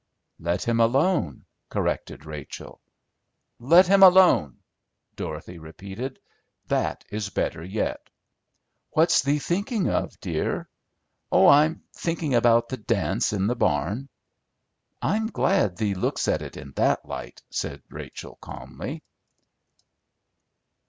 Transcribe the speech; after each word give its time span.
"Let 0.39 0.63
him 0.63 0.79
alone," 0.79 1.45
corrected 1.69 2.25
Rachel. 2.25 2.81
"Let 3.59 3.85
him 3.85 4.01
alone!" 4.01 4.57
Dorothy 5.15 5.59
repeated. 5.59 6.17
"That 6.69 7.05
is 7.11 7.29
better 7.29 7.63
yet." 7.63 8.09
"What's 8.93 9.21
thee 9.21 9.37
thinking 9.37 9.91
of, 9.91 10.19
dear?" 10.19 10.67
"Oh, 11.31 11.47
I'm 11.49 11.83
thinking 11.95 12.33
about 12.33 12.67
the 12.69 12.77
dance 12.77 13.31
in 13.31 13.45
the 13.45 13.55
barn." 13.55 14.09
"I'm 15.03 15.27
glad 15.27 15.77
thee 15.77 15.93
looks 15.93 16.27
at 16.27 16.41
it 16.41 16.57
in 16.57 16.71
that 16.77 17.05
light," 17.05 17.43
said 17.51 17.83
Rachel 17.91 18.39
calmly. 18.41 19.03